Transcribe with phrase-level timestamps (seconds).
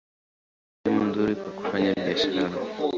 [0.83, 2.49] Pia ni sehemu nzuri kwa kufanya biashara.